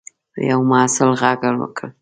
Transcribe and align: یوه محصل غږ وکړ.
یوه 0.49 0.65
محصل 0.69 1.09
غږ 1.21 1.39
وکړ. 1.59 1.87